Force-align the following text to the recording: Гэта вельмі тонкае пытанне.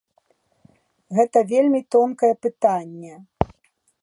Гэта 1.19 1.39
вельмі 1.51 1.81
тонкае 1.97 2.33
пытанне. 2.47 3.13